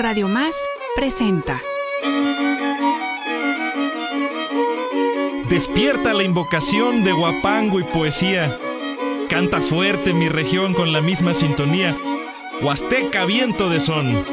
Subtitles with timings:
[0.00, 0.56] Radio Más
[0.96, 1.60] presenta.
[5.50, 8.58] Despierta la invocación de guapango y poesía.
[9.28, 11.94] Canta fuerte mi región con la misma sintonía.
[12.62, 14.24] Huasteca viento de son.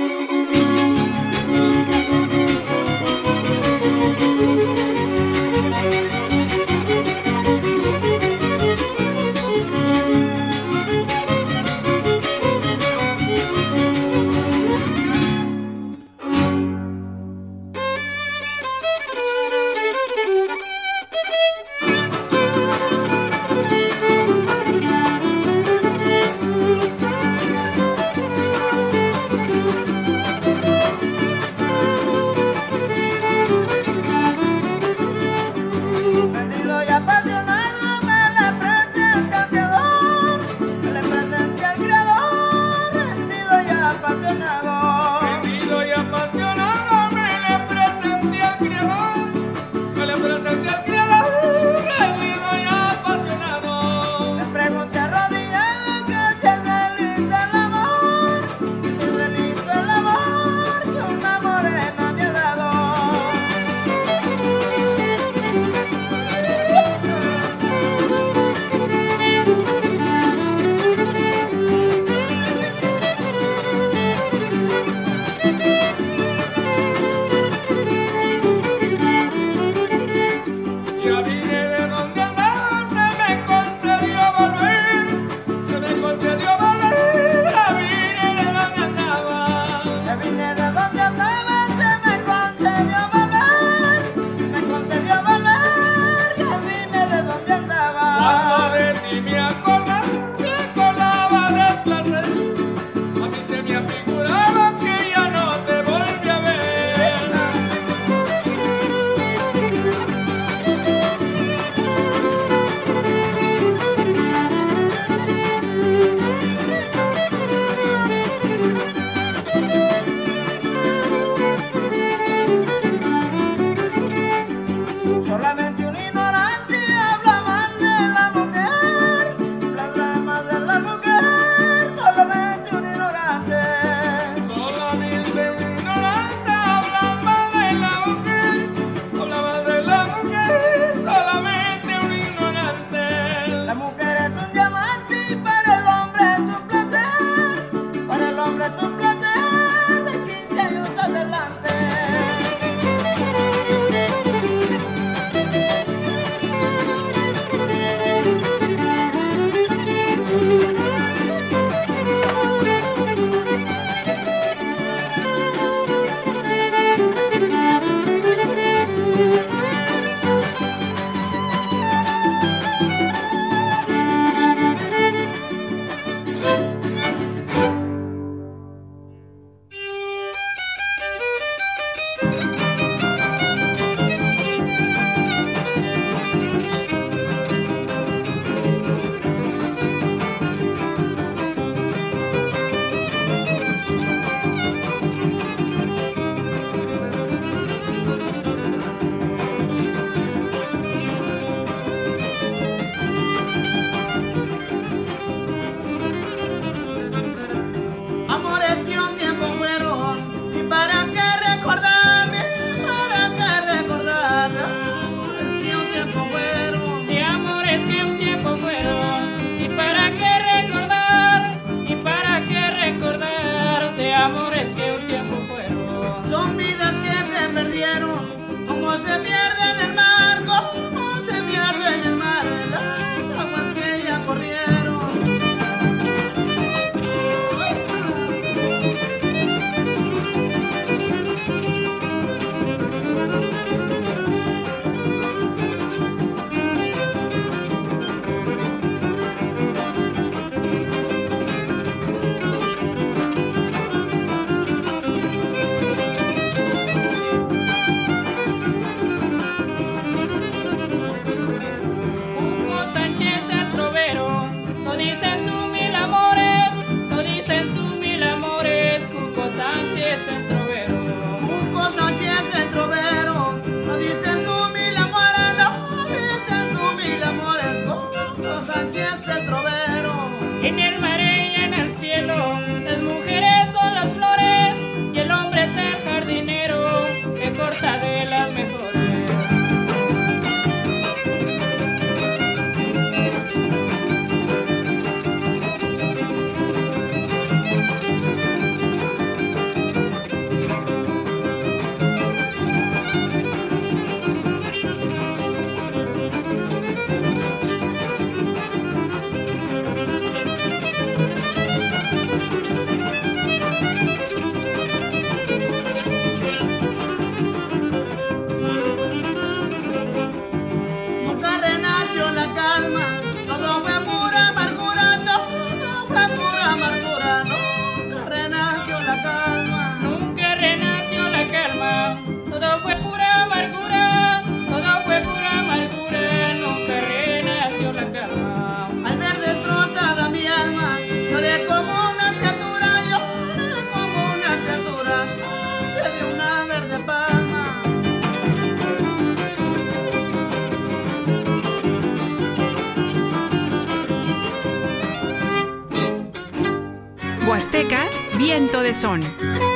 [357.57, 358.07] Azteca,
[358.37, 359.66] Viento de Son.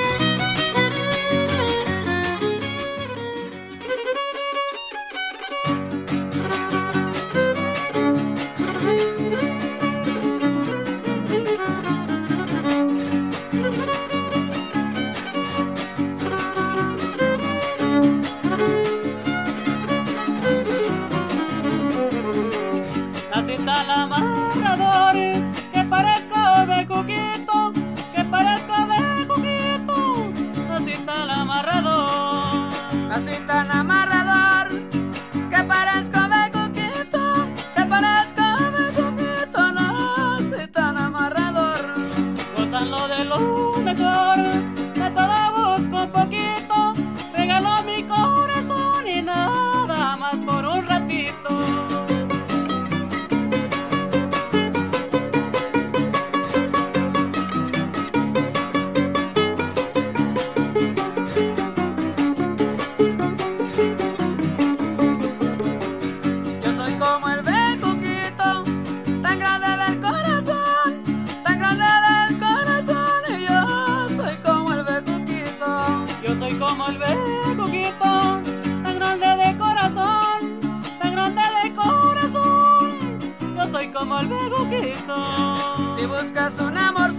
[76.59, 78.41] como el viejo Coquito,
[78.83, 80.59] tan grande de corazón,
[80.99, 83.19] tan grande de corazón.
[83.55, 85.97] Yo soy como el viejo Coquito.
[85.97, 87.10] Si buscas un amor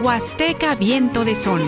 [0.00, 1.60] Huasteca Viento de Son.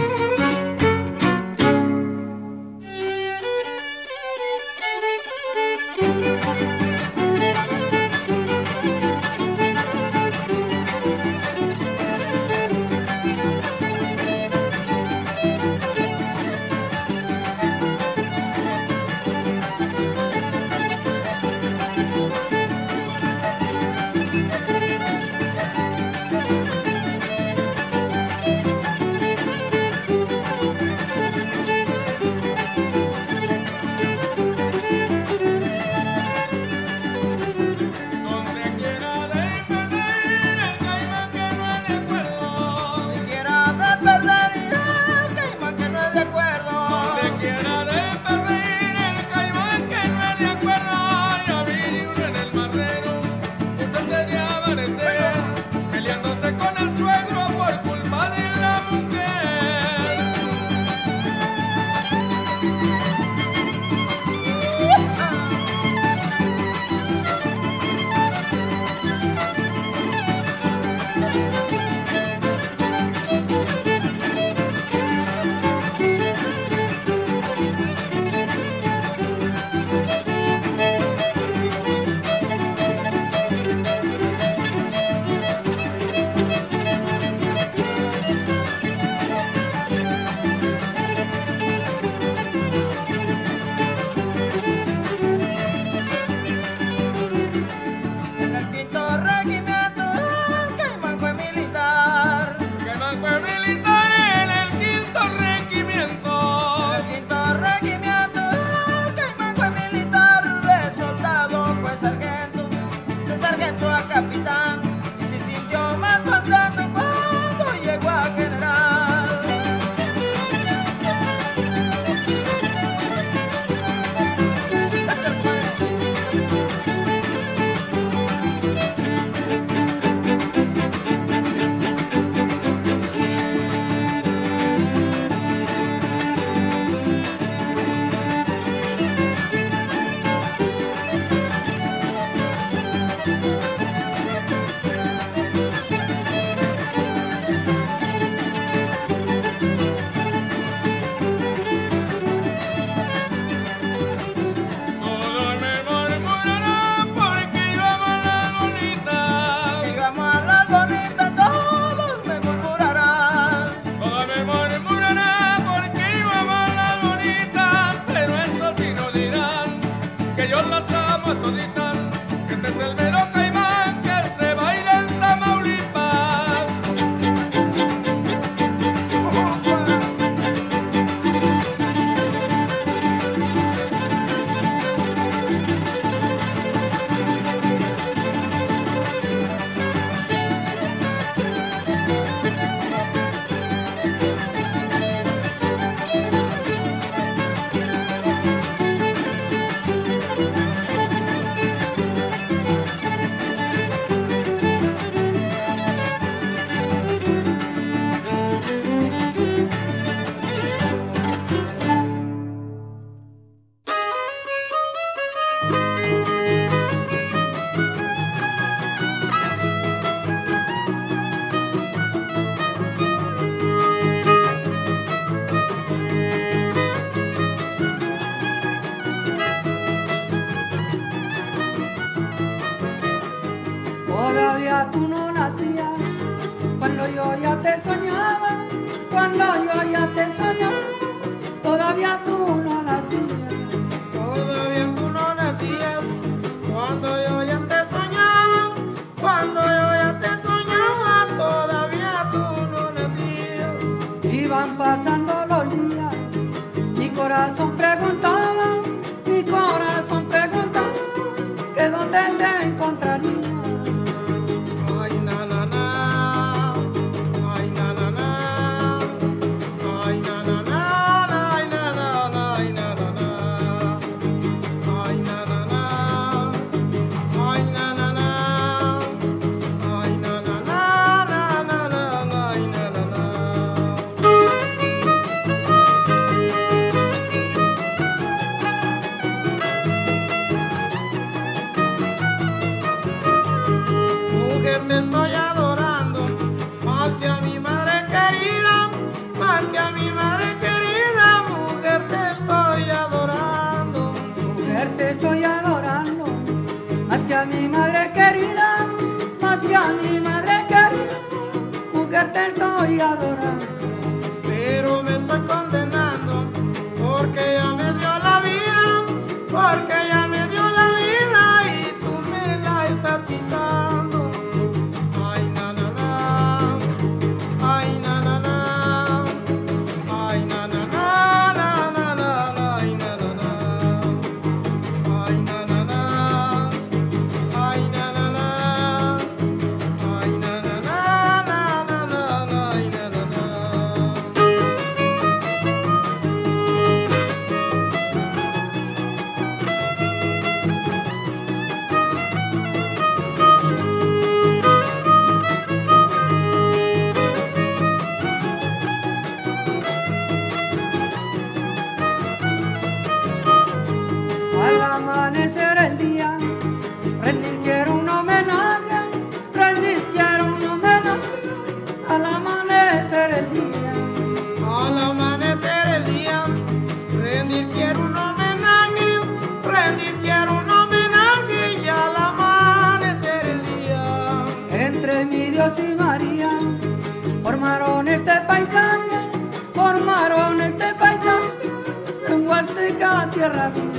[393.45, 393.94] tierra viva.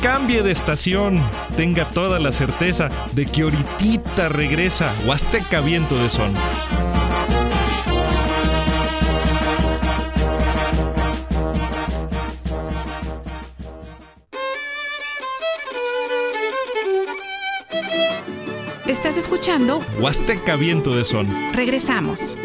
[0.00, 1.20] cambie de estación.
[1.56, 6.32] Tenga toda la certeza de que ahorita regresa Huasteca Viento de Son.
[18.86, 21.26] Estás escuchando Huasteca Viento de Son.
[21.52, 22.36] Regresamos.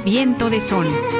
[0.00, 1.15] Viento de Sol.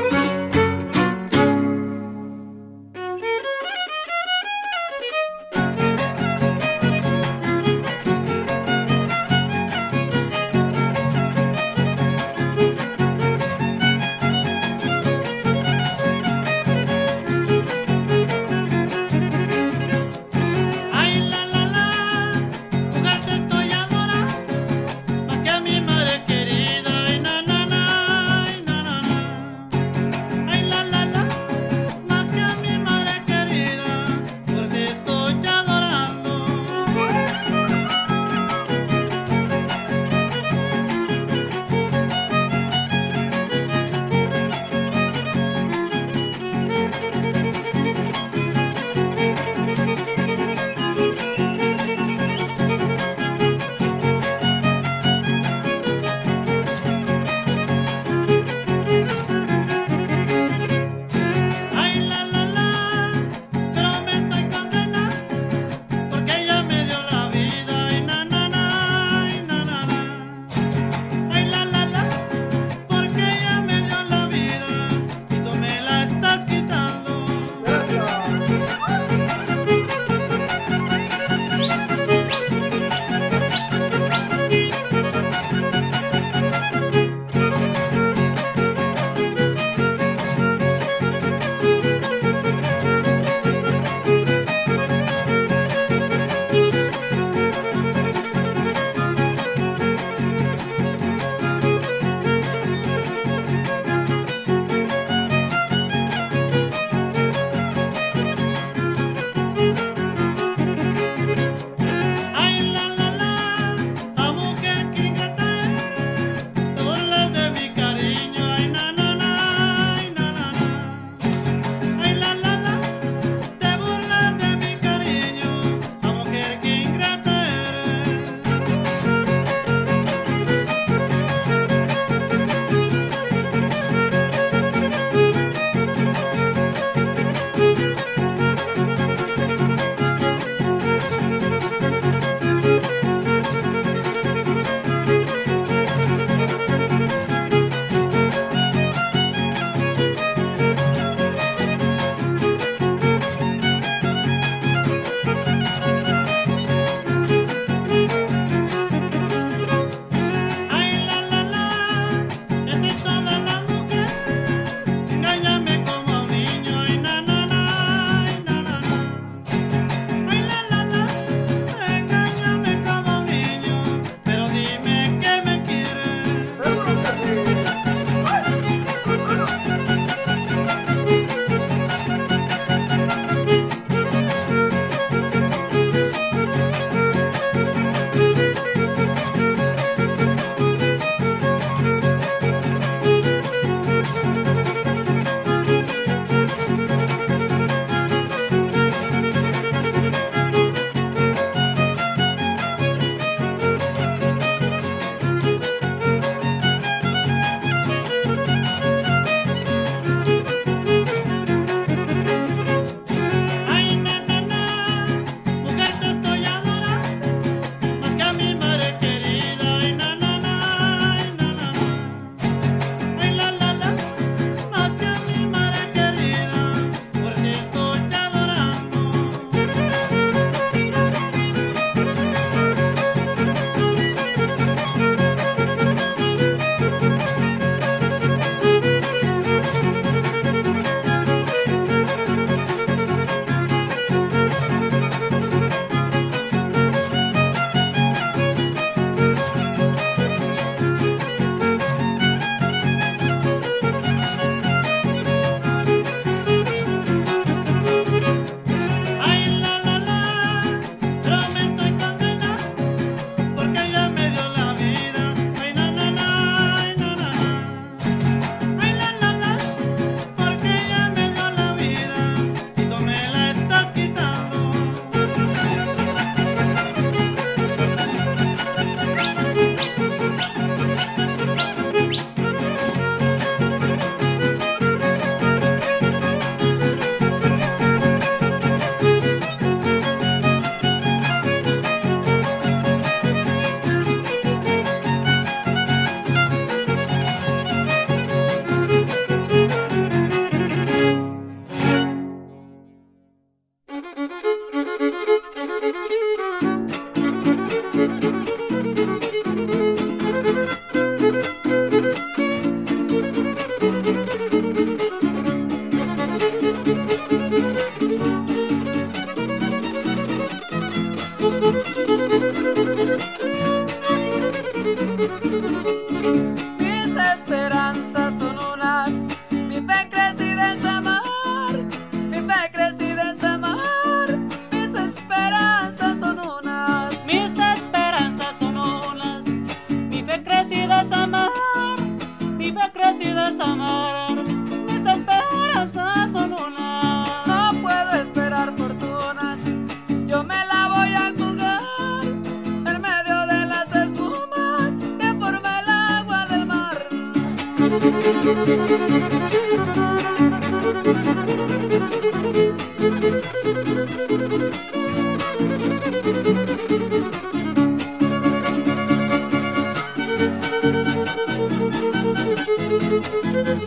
[373.76, 373.84] Si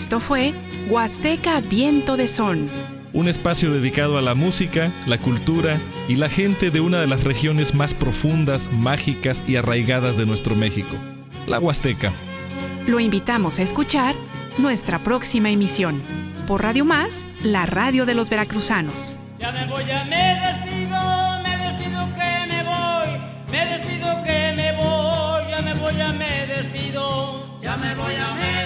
[0.00, 0.54] Esto fue
[0.88, 2.70] Huasteca Viento de Son.
[3.12, 5.78] Un espacio dedicado a la música, la cultura
[6.08, 10.56] y la gente de una de las regiones más profundas, mágicas y arraigadas de nuestro
[10.56, 10.96] México,
[11.46, 12.12] la Huasteca.
[12.86, 14.14] Lo invitamos a escuchar
[14.56, 16.00] nuestra próxima emisión
[16.46, 19.18] por Radio Más, la radio de los veracruzanos.
[19.38, 24.72] Ya me voy, ya me despido, me despido que me voy, me despido que me
[24.72, 28.59] voy, ya me voy, ya me despido, ya me voy, ya me